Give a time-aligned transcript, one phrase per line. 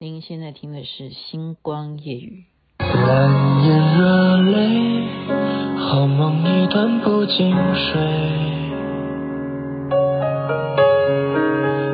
[0.00, 2.44] 您现在听的是《星光夜语》。
[2.86, 5.08] 蓝眼热泪，
[5.76, 8.00] 好梦一段不经睡。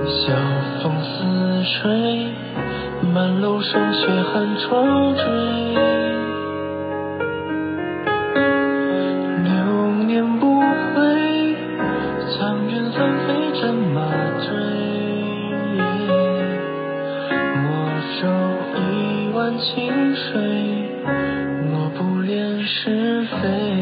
[0.06, 0.36] 晓
[0.82, 2.30] 风似吹，
[3.10, 5.93] 满楼霜雪寒窗坠。
[20.24, 20.40] 吹
[21.70, 23.73] 我不恋是非。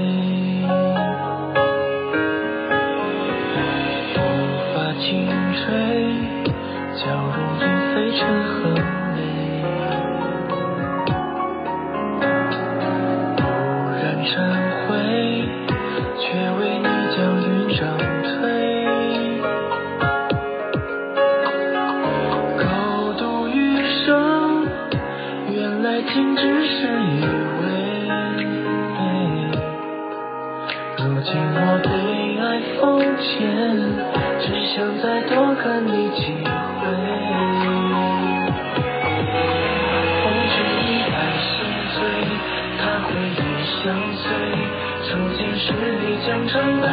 [45.79, 46.87] 是你江长，老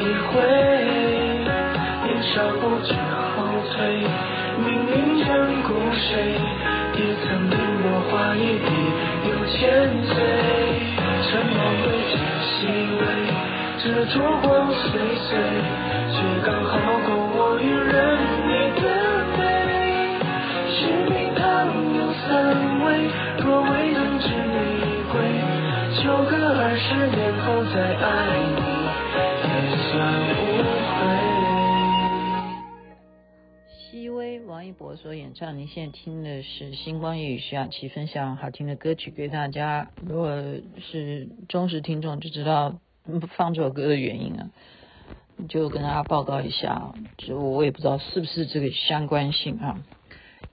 [0.00, 0.32] 一回。
[2.04, 2.88] 年少不知
[3.36, 3.36] 后
[3.72, 3.76] 退，
[4.64, 5.26] 命运眷
[5.66, 6.10] 顾谁，
[6.94, 8.66] 也曾令我花一笔
[9.28, 9.56] 又千
[10.04, 10.10] 岁。
[11.24, 12.52] 沉默未几细
[12.98, 13.02] 微，
[13.78, 14.82] 这烛光岁
[15.28, 15.30] 岁
[16.10, 17.01] 却刚好。
[34.46, 39.90] 王一博所演唱，您现在听的是《星光夜雨》，徐雅琪分享好听的歌曲给大家。
[40.06, 40.30] 如果
[40.78, 42.78] 是忠实听众，就知道
[43.36, 44.50] 放这首歌的原因啊，
[45.48, 46.92] 就跟大家报告一下。
[47.18, 49.82] 就我也不知道是不是这个相关性啊，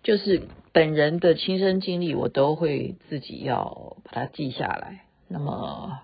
[0.02, 0.42] 就是
[0.72, 5.02] 本人的亲身经历，我都会自己要把它记下来。
[5.28, 6.00] 那么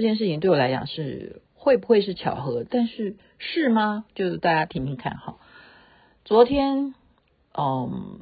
[0.00, 2.64] 这件事情对我来讲是会不会是巧合？
[2.68, 4.06] 但是是吗？
[4.14, 5.36] 就是大家听听看哈。
[6.24, 6.94] 昨天。
[7.52, 8.20] 嗯，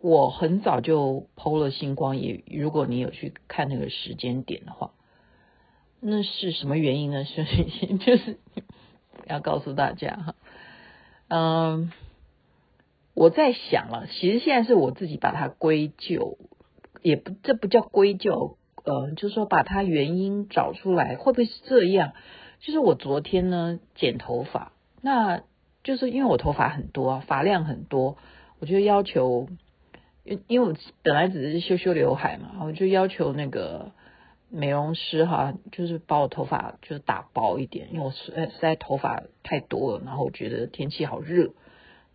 [0.00, 4.92] 我很早就剖了星光也，如果你有去看那个时间点的话，
[6.00, 7.24] 那是什么原因呢？
[7.26, 7.44] 是
[7.98, 8.38] 就是
[9.26, 10.34] 要告诉大家哈，
[11.26, 11.92] 嗯，
[13.14, 16.38] 我在想了，其实现在是我自己把它归咎，
[17.02, 18.56] 也不，这不叫归咎，
[18.86, 22.12] 呃，就是说把它原因找出来，会不会是这样？
[22.60, 25.42] 就是我昨天呢剪头发，那
[25.84, 28.16] 就是因为我头发很多，发量很多。
[28.58, 29.48] 我就要求，
[30.24, 33.92] 因因为我本来只是修修刘海嘛，我就要求那个
[34.48, 41.50] 美容师哈，就是把我头发就是打薄一点，因为我实在实在头发太多了，然后我觉得天气好热，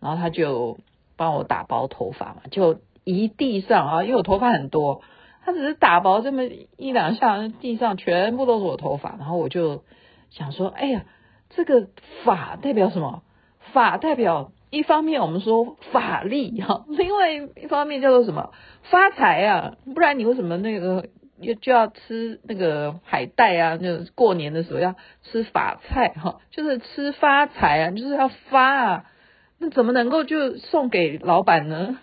[0.00, 0.78] 然后他就
[1.16, 5.02] 帮我打薄头发嘛，就一地上啊，因为我头发很多，
[5.44, 9.84] 他只是打薄这么一两下，地上全部都是我头发，然后我就
[10.30, 11.04] 想说，哎呀，
[11.50, 11.88] 这个
[12.24, 13.22] 法代表什么？
[13.72, 14.52] 法代表。
[14.70, 18.52] 一方面我们说法力哈，另外一方面叫做什么
[18.84, 19.74] 发财啊？
[19.94, 21.08] 不然你为什么那个
[21.42, 23.76] 就就要吃那个海带啊？
[23.76, 29.04] 就过年的时候要吃法菜哈，就是吃发财啊，就是要发啊。
[29.58, 31.98] 那怎么能够就送给老板呢？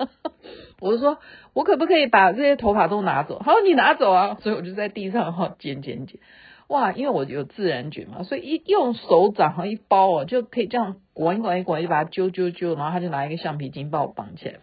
[0.84, 1.16] 我就说，
[1.54, 3.38] 我可不可以把这些头发都拿走？
[3.38, 4.36] 好，你拿走啊。
[4.42, 6.20] 所以我就在地上哈剪剪剪。
[6.68, 14.56] 哇，因为我有自然卷嘛，所以一用手掌和一包哦，就可以这样卷一卷一卷，就把它揪揪揪，然后他就拿一个橡皮筋把我绑起来。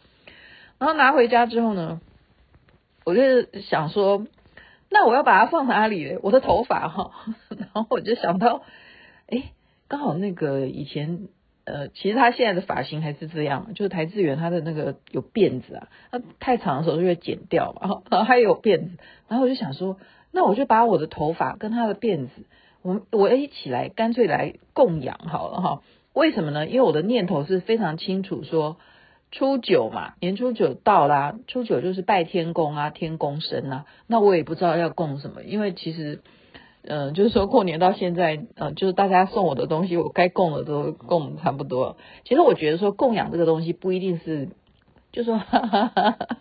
[0.77, 1.99] 然后拿回家之后呢，
[3.03, 3.21] 我就
[3.61, 4.27] 想说，
[4.91, 6.19] 那我要把它放哪里？
[6.21, 7.11] 我的头发哈，
[7.49, 8.61] 然后我就想到，
[9.27, 9.53] 哎，
[9.87, 11.29] 刚好那个以前
[11.71, 18.91] 呃，其实他现在的发型还是这样，就是台智源他的那个有辫子啊，他太长的时候就会剪掉嘛，然后还有辫子，
[19.27, 19.97] 然后我就想说。
[20.33, 22.45] 那我就把我的头发跟他的辫子，
[22.83, 25.81] 我我一起来，干脆来供养好了哈。
[26.13, 26.67] 为什么呢？
[26.67, 28.77] 因为我的念头是非常清楚，说
[29.33, 33.85] 初九嘛，年初九到啦，初九就是拜天公啊，天公生啊。
[34.07, 36.21] 那我也不知道要供什么，因为其实，
[36.83, 41.97] 嗯、就是说过年到现在，呃，就是大家送我的东西，我该供的都供差不多。
[42.23, 44.49] 其实我觉得说供养这个东西不一定是，
[45.11, 45.37] 就说。
[45.37, 46.37] 哈哈哈哈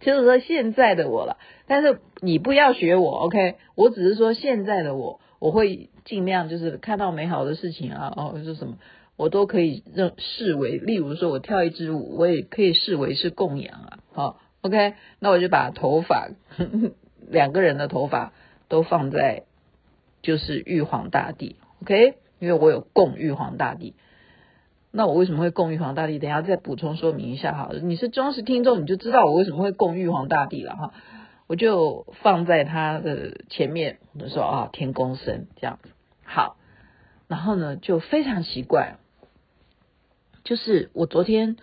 [0.00, 1.36] 就是说现在的我了，
[1.66, 3.56] 但是你不要学我，OK？
[3.74, 8.78] 我只是说现在的我，我会尽量就是看到美好的事情啊，哦，是什么，
[9.18, 13.98] 我都可以认视为，例如说我跳一支舞，我也可以视为是供养啊。
[14.12, 16.30] 好，OK，那我就把头发
[17.28, 18.32] 两个人的头发
[18.68, 19.44] 都放在
[20.22, 23.94] 就是玉皇大帝，OK，因为我有供玉皇大帝。
[24.90, 26.18] 那我为什么会供玉皇大帝？
[26.18, 27.70] 等下再补充说明一下哈。
[27.82, 30.94] 你是忠实听众，你就知道我为什么会供玉皇大帝了哈。
[31.46, 35.90] 我就放在他的前面，我就说啊，天公生这样子
[36.24, 36.56] 好。
[37.28, 38.96] 然后呢，就非常奇怪。
[40.44, 41.56] 就是我昨天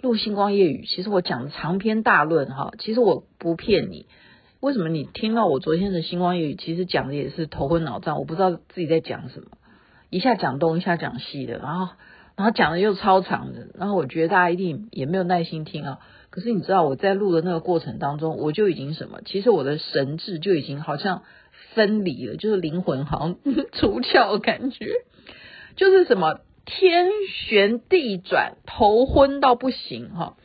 [0.00, 4.06] 录星光夜语，其实我讲的长篇大论哈，其实我不骗你。
[4.60, 9.46] 为什么你听到我昨天的星光夜语，其实讲的也是头昏脑胀，我不知道自己在讲什么，
[10.10, 11.94] 一下讲东，一下讲西的，然后
[12.36, 15.98] 然后讲的又超长的，然后我觉得大家一定也没有耐心听啊。
[16.30, 19.20] 可是你知道我在录的那个过程当中，我就已经什么？
[19.24, 21.22] 其实我的神智就已经好像
[21.74, 23.36] 分离了，就是灵魂好像
[23.72, 24.86] 出窍感觉，
[25.76, 26.40] 就是什么？
[26.68, 30.36] 天旋地转，头昏到不行哈。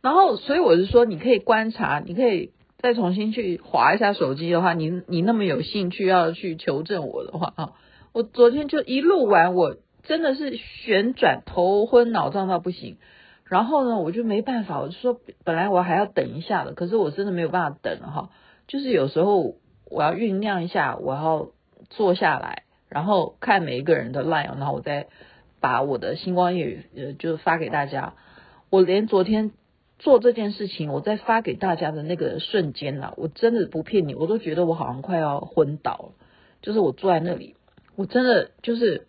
[0.00, 7.72] 然后，所以我是说，你可以观察，你可以再重新去划一下手机的话，你你那么有兴趣要去求证我的话啊，
[8.12, 12.96] 我昨天就一录完，我真的是旋转头昏脑胀到不行。
[13.44, 18.30] 然后呢，我就没办法，我就说本来我还要等一下的，可是我真的没有办法等哈。
[18.66, 19.56] 就是有时候
[19.90, 21.48] 我要酝酿一下，我要
[21.88, 25.06] 坐下来，然后看每一个人的 line，然后我再。
[25.62, 28.14] 把我的星光夜语呃，就发给大家。
[28.70, 29.50] 我连昨天
[30.00, 36.12] 做这件事情，我在发给大家的那个瞬间呐，我真的不骗你，我都觉得我好像快要昏倒了。
[36.62, 37.54] 就是我坐在那里，
[37.94, 39.06] 我真的就是，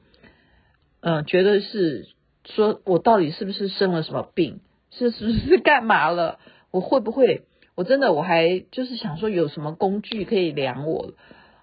[0.99, 2.07] 嗯、觉得是
[2.45, 4.59] 说我到底是不是生了什么病，
[4.91, 6.37] 是是不是干嘛了？
[6.69, 7.45] 我会不会？
[7.73, 11.13] 我真的我还就是想说有什么工具可以量我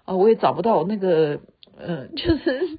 [0.03, 1.39] 啊、我也找不到那个，
[1.77, 2.77] 嗯、就是。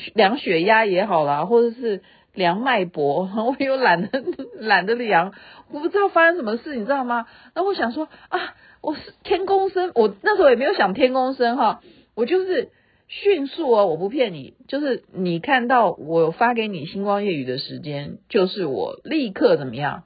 [0.14, 2.00] 量血压也好啦，或者是
[2.32, 4.22] 量脉搏， 我又懒得
[4.58, 5.32] 懒得量，
[5.70, 7.26] 我不知道发生什么事，你知道吗？
[7.54, 11.82] 那我想说啊，我是天公生，我那时候也没有想天公生哈，
[12.14, 12.70] 我就是
[13.08, 20.04] 迅速哦，我不骗你，就是你看到我发给你星光夜雨的时间，就是我立刻怎么样，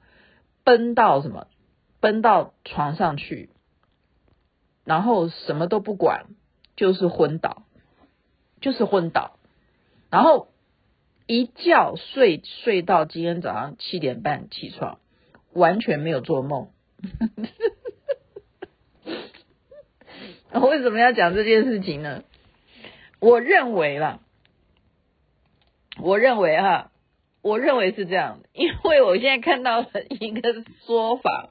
[0.63, 1.47] 奔到什么，
[1.99, 3.49] 奔到床上去，
[4.83, 6.25] 然后什么都不管，
[6.75, 7.63] 就是昏倒，
[8.61, 9.37] 就是昏倒。
[10.09, 10.47] 然后
[11.27, 14.99] 一觉睡睡到今天早上七点半起床，
[15.53, 16.69] 完全没有做梦。
[20.53, 22.23] 为什么要讲这件事情呢？
[23.19, 24.21] 我认为啦，
[25.99, 26.91] 我认为哈，
[27.41, 31.49] 我认为是这样，因为我现在看到了一个说法，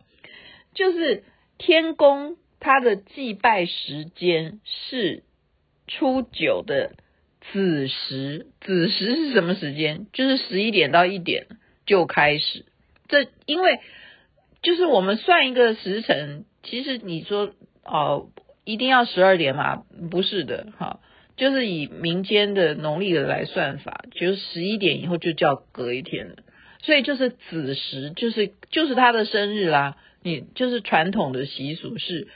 [0.73, 1.25] 就是
[1.59, 5.25] 天公他的祭拜时间是
[5.89, 6.93] 初九的。
[7.53, 10.07] 子时，子时是什么时间？
[10.13, 11.47] 就是十一点到一点
[11.87, 12.65] 就开始。
[13.07, 13.79] 这因为
[14.63, 17.53] 就是我们算一个时辰，其实你说
[17.85, 18.31] 哦，
[18.65, 19.85] 一定要十二点嘛？
[20.11, 21.01] 不是的，哈，
[21.37, 26.37] 就是以民间的农历的来算法，就是十一点以后就叫隔一天了。
[26.83, 29.97] 所以就是子时，就是就是他的生日啦。
[30.23, 32.29] 你就是传统的习俗是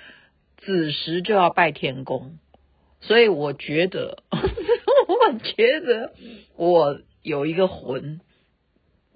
[0.58, 2.38] 子时就要拜天公，
[3.00, 4.22] 所以我觉得。
[5.42, 6.12] 觉得
[6.56, 8.20] 我有一个魂，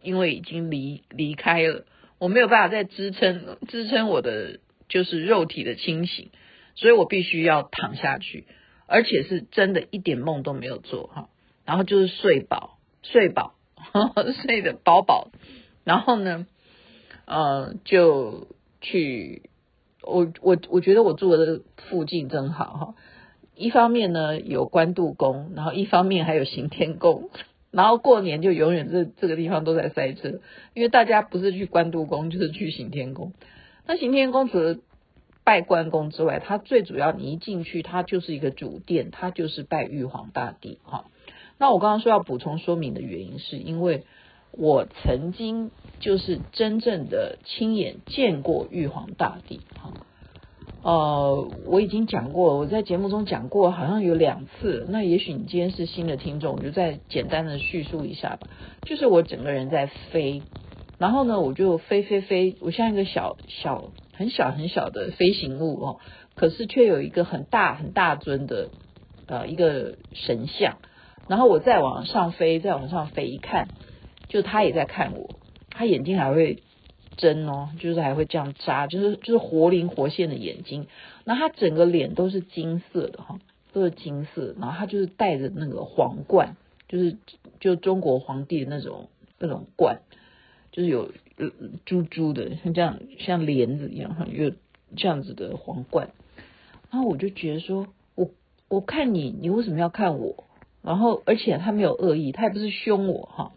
[0.02, 1.84] 因为已经离离开了，
[2.18, 6.30] 我没有办法再支撑支撑我的就是肉体的清醒，
[6.74, 8.46] 所以我必须要躺下去，
[8.86, 11.28] 而且是真的一点梦都没有做哈，
[11.64, 13.54] 然后就是睡饱睡饱
[14.42, 15.30] 睡得饱饱，
[15.84, 16.46] 然后呢，
[17.24, 18.48] 呃，就
[18.80, 19.50] 去
[20.02, 22.94] 我我我觉得我住的附近真好哈。
[23.54, 27.30] 一方面呢有关渡宫，然后一方面还有行天宫，
[27.70, 30.40] 然后过年就永远这这个地方都在塞车，
[30.74, 33.32] 因为大家不是去关渡宫就是去行天宫。
[33.86, 34.78] 那行天宫除了
[35.44, 41.06] 拜关公之外，它最主要你一进去，它就是一个主殿，它就是拜玉皇大帝哈。
[41.58, 44.04] 那我刚刚说要补充说明的原因，是因为
[44.52, 49.92] 我曾经就是真正的亲眼见过玉皇大帝哈。
[50.82, 54.84] 呃，我已经讲过，我在节目中讲过，好像有两次。
[54.88, 58.48] 那也许你今天是新的听众，我就再简单的叙述一下吧。
[58.82, 60.42] 就是我整个人在飞，
[60.98, 65.96] 然后呢，我就飞飞飞，我像一个小小很小很小的飞行物哦，
[66.34, 68.70] 可是却有一个很大很大尊的
[69.26, 70.78] 呃一个神像。
[71.28, 73.68] 然后我再往上飞，再往上飞一看，
[74.28, 75.30] 就他也在看我，
[75.70, 76.64] 他眼睛还会。
[77.16, 80.86] 针哦，就是还会这样扎，就是就是活灵活现的眼睛。
[81.24, 83.38] 那他整个脸都是金色的哈，
[83.72, 84.54] 都是金色。
[84.58, 86.56] 然后他就是戴着那个皇冠，
[86.88, 87.16] 就是
[87.60, 90.00] 就中国皇帝的那种那种冠，
[90.70, 91.12] 就是有
[91.84, 94.52] 珠珠的，像这样像帘子一样哈，有
[94.96, 96.10] 这样子的皇冠。
[96.90, 98.30] 然后我就觉得说，我
[98.68, 100.44] 我看你，你为什么要看我？
[100.82, 103.52] 然后而且他没有恶意，他也不是凶我哈，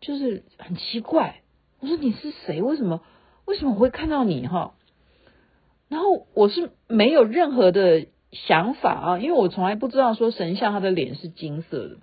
[0.00, 1.40] 就是很奇怪。
[1.80, 2.62] 我说你是谁？
[2.62, 3.00] 为什么
[3.46, 4.74] 为什么我会看到你哈？
[5.88, 11.96] 然后我是没有任何的想法啊，因为我从来不知道说神像他的脸是金色的。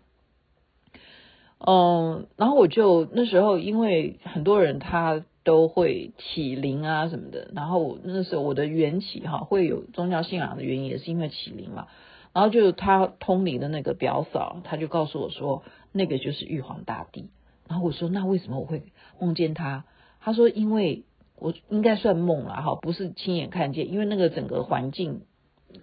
[1.60, 11.88] 嗯，然后我就那时候因为很多人他都会起灵啊什么的，然后那时候我的缘起哈会有宗教信仰的原因也是因为起灵嘛。
[12.34, 17.30] 然后就他通灵的那个表嫂，他就告诉我说那个就是玉皇大帝。
[17.68, 18.84] 然后我说那为什么我会
[19.20, 19.86] 梦见他？
[20.20, 21.04] 他说因为。
[21.40, 25.22] 我应该算梦了哈，不是亲眼看见，因为那个整个环境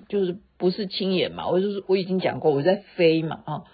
[0.09, 1.47] 就是不是亲眼嘛。
[1.47, 3.65] 我就是我已经讲过我在飞嘛啊，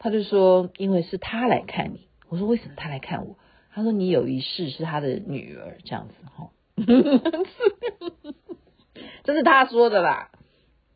[0.00, 3.38] 他就说因为是他来看你，我说为什么他来看我？
[3.72, 6.50] 他说你有一世是他的女儿这样子哈，
[9.22, 10.32] 这是他说的啦，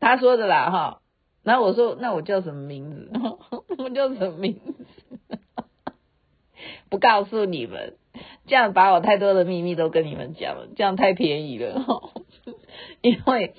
[0.01, 1.01] 他说的啦哈。
[1.41, 3.09] 然后我说那我叫什么名字？
[3.79, 4.86] 我叫什么名字？
[6.89, 7.95] 不告诉你们。
[8.47, 11.85] 这样把我太多的秘密都跟你们讲了，这样太便宜了。
[13.01, 13.53] 因为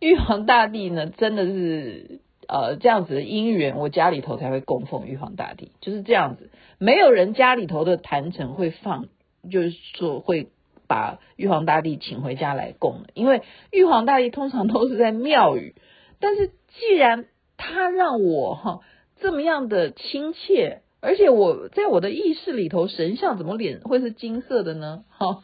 [0.00, 6.50] 玉皇大帝呢，真的是呃这样子的因缘，我家里头才会供奉玉皇大帝，就是这样子。
[6.76, 9.08] 没有人家里头的坛城会放，
[9.50, 10.48] 就是说会
[10.86, 15.74] 把玉皇大帝请回家来供，因为玉皇大帝通常都是在庙宇。
[16.18, 17.24] 但是既然
[17.56, 18.80] 他让我哈
[19.20, 20.82] 这么样的亲切。
[21.02, 25.04] 而且我在我的意识里头，神像怎么脸会是金色的呢？
[25.08, 25.40] 哈，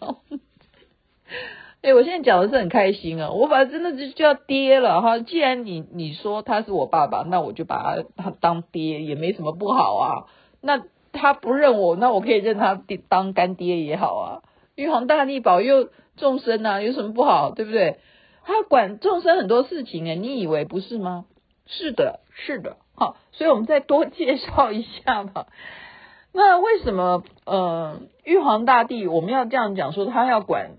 [1.83, 5.19] 哎，我现在讲的是很开心啊，我把他真的就叫爹了哈。
[5.19, 10.27] 既然你你说他是我爸爸，那我就把他他当爹也没什么不好啊。
[10.61, 10.83] 那
[11.13, 14.43] 他不认我，那我可以认他当干爹也好啊。
[14.75, 17.53] 玉皇大帝保佑众生啊，有什么不好？
[17.53, 17.99] 对不对？
[18.45, 21.25] 他管众生很多事情哎，你以为不是吗？
[21.67, 22.77] 是的，是的。
[22.97, 25.47] 好，所以我们再多介绍一下吧。
[26.33, 30.73] 那为什么呃，玉皇大帝我们要这样讲说，他要管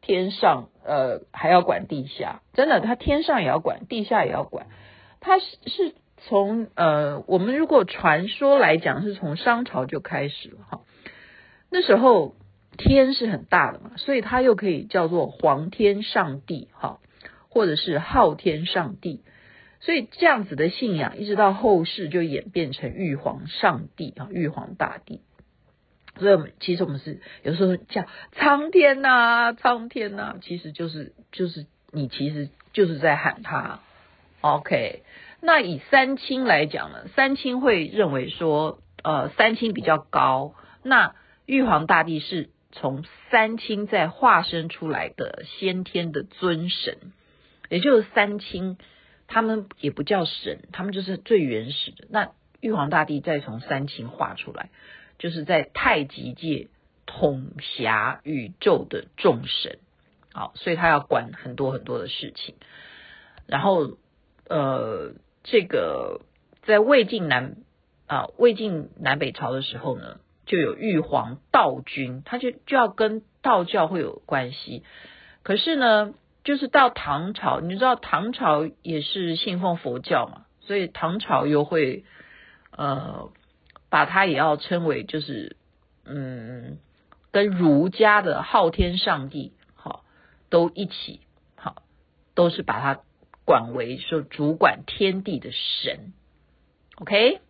[0.00, 2.42] 天上，呃，还要管地下？
[2.52, 4.66] 真的，他天上也要管，地下也要管。
[5.20, 10.80] 他是是从呃，我们如果传说来讲，是从商朝就开始了哈。
[11.70, 12.34] 那时候
[12.76, 16.98] 天是很大的嘛，所以他又可以叫做皇天上帝哈，
[17.48, 19.22] 或者是昊天上帝。
[19.84, 25.20] 所以这样子的信仰，一直到后世就演变成玉皇上帝啊，玉皇大帝。
[26.18, 33.80] 所以我们其实我们是有时候叫苍天呐，苍天呐，其实就是就是你其实就是在喊他。
[34.40, 35.02] OK，
[35.42, 41.14] 那以三清来讲呢，三清会认为说，呃，三清比较高，那
[41.44, 46.96] 玉皇大帝是从三清在化身出来的先天的尊神，
[47.68, 48.78] 也就是三清。
[49.34, 52.06] 他们也不叫神，他们就是最原始的。
[52.08, 54.70] 那玉皇大帝再从三清化出来，
[55.18, 56.68] 就是在太极界
[57.04, 59.80] 统辖宇宙的众神。
[60.32, 62.54] 好，所以他要管很多很多的事情。
[63.48, 63.96] 然后，
[64.48, 66.20] 呃，这个
[66.62, 67.56] 在魏晋南
[68.06, 74.84] 啊，魏晋南北朝的时候呢，就有玉皇道君，他就就要跟道教会有关系。
[75.42, 76.14] 可是呢，
[76.44, 82.04] 就是到唐朝，你知道唐朝也是信奉佛教嘛，所以唐朝又会
[82.70, 83.32] 呃
[83.88, 85.56] 把它也要称为就是
[86.04, 86.78] 嗯
[87.32, 90.04] 跟儒家的昊天上帝好
[90.50, 91.20] 都一起
[91.56, 91.82] 好
[92.34, 93.00] 都是把它
[93.46, 96.12] 管为说主管天地的神
[96.96, 97.40] ，OK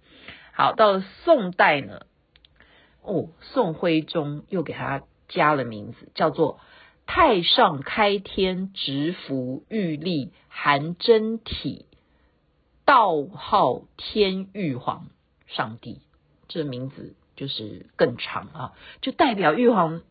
[0.52, 2.02] 好，到了宋代呢，
[3.02, 6.60] 哦宋徽宗又给他加了名字叫做。
[7.06, 11.86] 太上开天直服玉立含真体，
[12.84, 15.08] 道号天玉皇
[15.46, 16.00] 上帝，
[16.48, 20.02] 这名字就是更长啊，就代表玉皇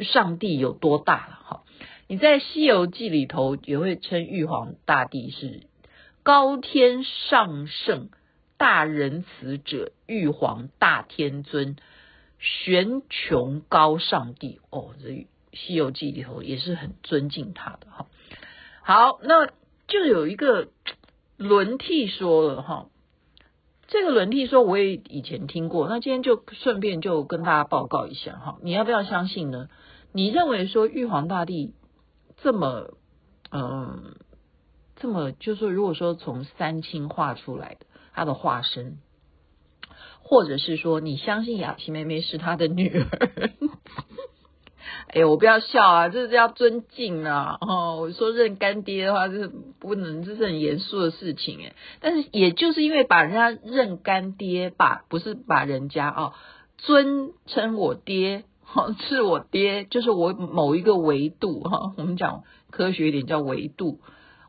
[0.00, 1.64] 上帝有多大了哈。
[2.08, 5.62] 你在《西游记》里头也会称玉皇大帝是
[6.22, 8.10] 高天上圣
[8.58, 11.76] 大仁慈者，玉皇大天尊，
[12.38, 15.08] 玄穹高上帝哦，这。
[15.54, 18.06] 《西游记》里头也是很尊敬他的哈。
[18.82, 19.46] 好，那
[19.86, 20.68] 就有一个
[21.36, 22.86] 轮替说了哈。
[23.86, 28.58] 这个轮替说我也以前听过，那今天就顺便就跟大家报告一下哈。
[28.62, 29.68] 你要不要相信呢？
[30.12, 31.74] 你认为说玉皇大帝
[32.42, 32.94] 这么
[33.50, 34.16] 嗯
[34.96, 38.98] 这么，就是说如果说从三清化出来的他的化身，
[40.22, 43.50] 或者是说你相信雅琪妹妹是他的女儿。
[45.14, 47.56] 哎，我不要笑啊，这是要尊敬啊！
[47.60, 51.76] 哦，我说认干爹的话，这是不能，这是很严肃的事情哎。
[52.00, 56.32] 但是也就是因为把人家认干爹，把不是把人家哦
[56.78, 58.42] 尊称我爹，
[58.74, 62.42] 哦是我爹，就是我某一个维度哈、我们讲
[62.72, 64.00] 科学一点叫维度。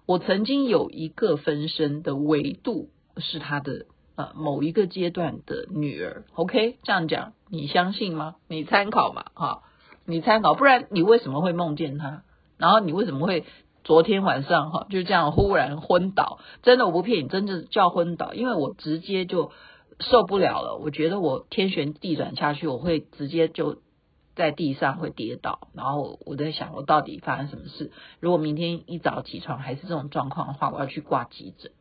[0.08, 6.24] 我曾经有一个分身的维度是他的呃某一个阶段的女儿。
[6.34, 8.36] OK，这样讲你相信吗？
[8.48, 9.62] 你参考嘛，哈、
[10.06, 12.24] 你参考，不然你为什么会梦见他？
[12.58, 13.46] 然后你为什么会
[13.84, 16.40] 昨天晚上哈就这样忽然昏倒？
[16.64, 19.52] 真的我不骗你，真的叫昏倒，因为我直接就
[20.00, 20.78] 受不了了。
[20.78, 23.78] 我觉得我天旋地转下去，我会直接就
[24.36, 25.68] 在地上会跌倒。
[25.74, 27.92] 然后我在想，我到底发生什么事？
[28.20, 31.72] 如果明天一早起床还是这种状况的话，我要去挂急诊。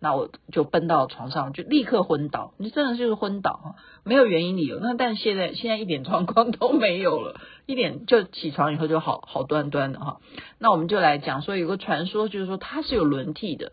[0.00, 2.52] 那我就奔到床上，就立刻昏倒。
[2.56, 3.74] 你真的就是昏倒，
[4.04, 4.78] 没有原因理由。
[4.80, 10.20] 那但现在现在一点状况都没有了，一点就起床以后就好好端端的哈。
[10.58, 13.72] 那我们就来讲说，有个传说就是说他是有轮替的。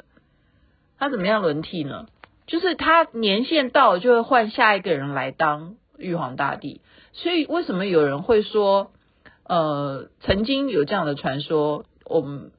[0.98, 2.08] 他怎么样轮替呢？
[2.48, 6.82] 就是他年限到了就会换下一个人来当玉皇大帝。
[7.12, 8.92] 所以为什么有人会说，
[9.44, 12.52] 呃，曾经有这样的传说，我们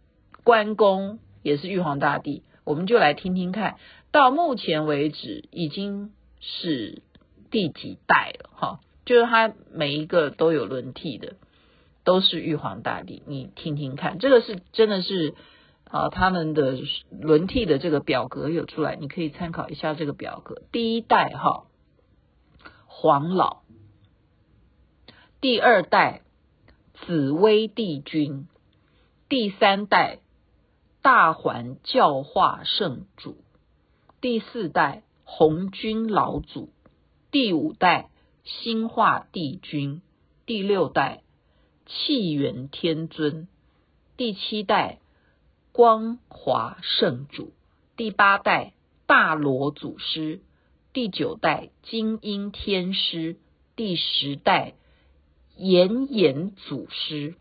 [0.44, 2.42] 关公也是玉皇大帝。
[2.66, 3.76] 我们就来听听看，
[4.10, 7.00] 到目前为止已经是
[7.48, 8.80] 第几代了哈？
[9.04, 11.36] 就是他每一个都有轮替的，
[12.02, 13.22] 都是玉皇大帝。
[13.26, 15.36] 你听听看，这个是真的是
[15.84, 16.76] 啊，他们的
[17.12, 20.62] 轮替的这个表格有出来，你可以参考一下这个表格。
[20.72, 21.66] 第一代哈，
[22.86, 23.62] 黄老；
[25.40, 26.22] 第二代
[27.06, 28.48] 紫微帝君；
[29.28, 30.18] 第三代。
[31.06, 33.36] 大环教化圣主，
[34.20, 36.70] 第四代红军老祖，
[37.30, 38.10] 第五代
[38.42, 40.02] 兴化帝君，
[40.46, 41.22] 第六代
[41.86, 43.46] 气元天尊，
[44.16, 44.98] 第七代
[45.70, 47.52] 光华圣主，
[47.96, 48.72] 第八代
[49.06, 50.40] 大罗祖师，
[50.92, 53.36] 第九代金英天师，
[53.76, 54.74] 第十代
[55.56, 57.36] 炎炎祖师，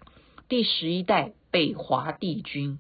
[0.48, 2.78] 第十一代北华帝君。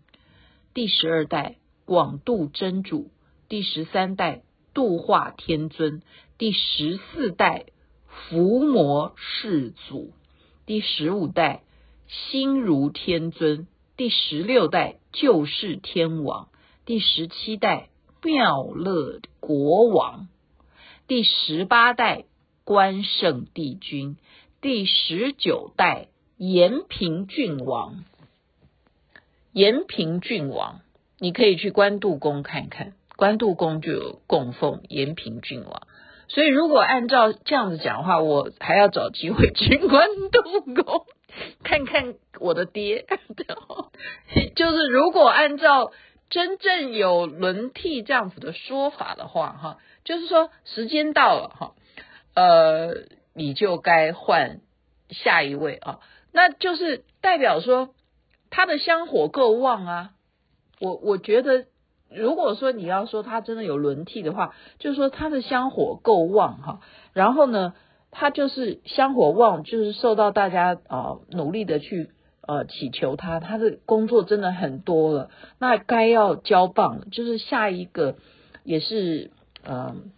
[0.75, 3.09] 第十二代广度真主，
[3.47, 6.01] 第十三代度化天尊，
[6.37, 7.67] 第十四代
[8.05, 10.11] 伏魔世祖，
[10.65, 11.63] 第十五代
[12.09, 16.49] 心如天尊，第十六代救世天王，
[16.85, 17.87] 第十七代
[18.21, 20.27] 妙乐国王，
[21.07, 22.25] 第十八代
[22.65, 24.17] 关圣帝君，
[24.59, 28.03] 第十九代延平郡王。
[29.55, 30.81] 延平郡王，
[31.17, 35.87] 你可以去关渡宫看看，关渡宫就有供奉延平郡王。
[36.27, 41.05] 所以如果按照这样子讲的话，我还要找机会去关渡宫
[41.63, 43.05] 看看我的爹。
[44.57, 45.93] 就是如果按照
[46.29, 51.75] 真正有轮替这样子的说法的话，哈，就是说时间到了，哈，
[52.33, 54.59] 呃，你就该换
[55.11, 56.01] 下一位啊，
[56.33, 57.91] 那就是代表说。
[58.55, 60.11] 他的香火够旺啊！
[60.79, 61.65] 我我觉得，
[62.09, 66.79] 如果说你要说他真的有轮替的话，就是说他的香火够旺哈。
[67.11, 67.73] 然后呢，
[68.11, 72.11] 他就是香火旺，就是受到大家啊、努力的去
[72.47, 75.29] 呃祈求他，他的工作真的很多了。
[75.59, 78.15] 那该要交棒，就是下一个
[78.63, 79.31] 也是
[79.65, 80.11] 嗯、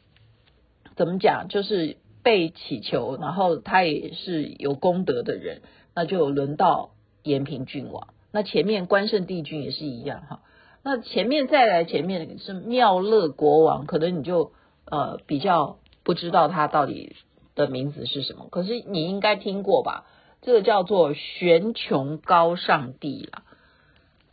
[0.96, 5.64] 怎么讲，就是被祈求，然后他也是有功德的人，
[5.96, 6.92] 那就轮到
[7.24, 8.10] 延平郡王。
[8.38, 10.42] 那前面关圣帝君也是一样哈，
[10.84, 14.52] 那前面再来前面是妙乐国王，可能你就
[14.86, 17.16] 呃比较不知道他到底
[17.56, 20.06] 的名字是什么，可是你应该听过吧？
[20.44, 23.42] 这个叫做玄穹高上帝啦，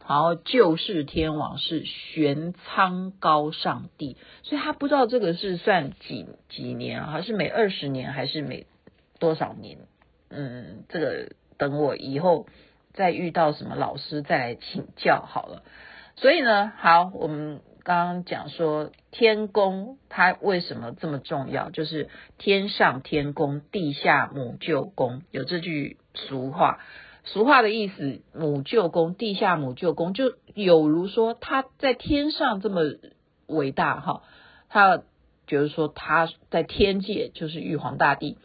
[0.06, 8.66] 然后救世天王是玄仓高上帝，所以他不知道这个是算几几年，还是每二十年，还是每
[9.18, 9.78] 多少年？
[10.28, 12.46] 嗯，这个等我以后。
[12.94, 15.62] 再遇到什么老师再来请教好了。
[16.16, 21.70] 所以呢，好，我们刚刚讲说天宫它为什么这么重要？
[21.70, 26.78] 就是天上天宫，地下母舅宫，有这句俗话。
[27.24, 32.82] 俗话的意思，母舅宫，地下母舅宫，就有如说他在天上这么
[33.48, 34.22] 伟大哈，
[34.68, 35.02] 他
[35.48, 38.38] 就是说他在天界就是玉皇大帝，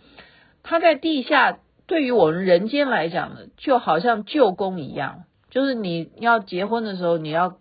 [0.64, 1.60] 他在地下。
[1.90, 7.58] 对于我们人间来讲呢，就好像舅公一样，就是你要结婚的时候，你要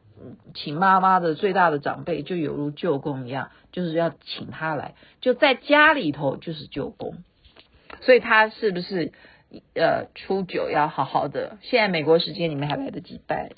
[0.55, 7.15] 请妈妈的最大的长辈，就犹如舅公一样，就是要请他来，就在家里头就是舅公。
[8.03, 9.13] 所以他是不是
[9.75, 11.57] 呃初九要好好的？
[11.63, 13.53] 现在美国时间你们还来得及拜，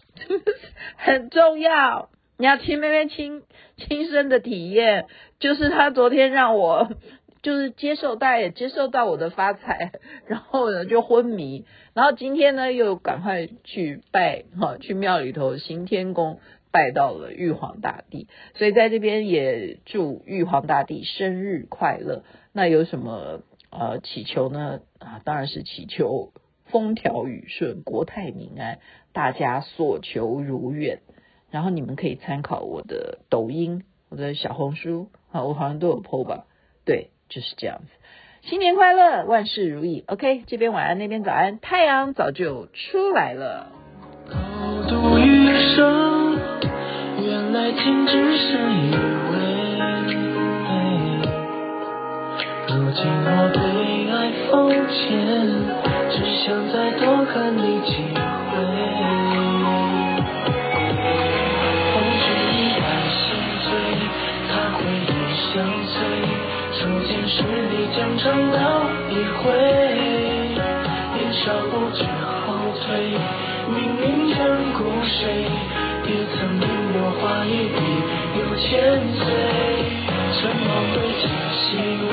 [0.97, 2.11] 很重要。
[2.39, 3.43] 你要亲妹妹亲
[3.77, 5.09] 亲身的体验，
[5.41, 6.91] 就是他昨天让我
[7.43, 9.93] 就是接受，大家也接受到我的发财，
[10.27, 22.25] 然后呢就昏迷，然后今天呢又赶快去拜哈，去庙里头行天宫拜到了玉皇大帝，所以在这边也祝玉皇大帝生日快乐。
[22.53, 23.43] 那有什么？
[23.73, 26.33] 呃，祈求呢啊，当然是祈求
[26.65, 28.81] 风调雨顺、国泰民安，
[29.13, 31.03] 大家所求如愿。
[31.53, 36.47] 然后你们可以参考我的抖音、我的小红书啊，我好像都有 po 吧？
[36.85, 37.87] 对，就是这样子。
[38.43, 40.05] 新年快乐，万事如意。
[40.07, 43.69] OK，这边晚安，那边早安，太阳早就出来了。
[44.29, 44.37] 高
[44.89, 46.39] 度余生，
[47.23, 48.99] 原来仅只是以为。
[52.69, 53.61] 如今我对
[54.11, 54.17] 爱
[54.47, 55.05] 肤浅，
[56.11, 58.53] 只想再多看你几回。
[61.93, 62.25] 风雪
[62.57, 63.21] 一般心
[63.61, 63.69] 碎，
[64.49, 65.13] 他回忆
[65.53, 65.53] 相
[65.85, 66.30] 随。
[66.81, 68.59] 初见时你将长刀
[69.11, 69.53] 一挥，
[71.13, 72.01] 年少不知
[72.47, 73.21] 后退，
[73.69, 74.41] 命运眷
[74.73, 75.45] 顾谁？
[76.09, 76.65] 也曾名
[76.95, 77.79] 落花一笔
[78.35, 79.21] 又千岁。
[80.33, 80.65] 沉默
[80.95, 81.77] 堆积细
[82.09, 82.11] 微，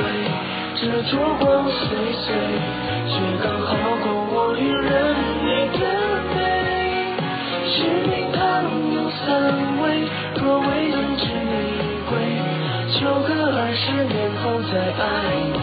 [0.76, 2.36] 这烛光岁岁，
[3.08, 3.72] 却刚好
[4.04, 4.92] 够我与人
[5.46, 5.48] 你
[5.80, 5.82] 的
[6.36, 6.38] 美。
[7.70, 7.76] 使
[8.06, 8.44] 命旁
[8.94, 9.26] 有三
[9.82, 9.84] 位，
[10.36, 11.56] 若未能知你
[12.10, 12.20] 归，
[12.92, 14.27] 求个二十年
[14.68, 15.57] 后再爱你。